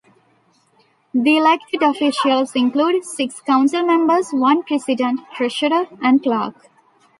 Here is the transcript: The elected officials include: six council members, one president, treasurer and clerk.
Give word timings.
The 1.13 1.37
elected 1.37 1.83
officials 1.83 2.55
include: 2.55 3.05
six 3.05 3.39
council 3.39 3.85
members, 3.85 4.31
one 4.31 4.63
president, 4.63 5.19
treasurer 5.35 5.85
and 6.01 6.23
clerk. 6.23 6.55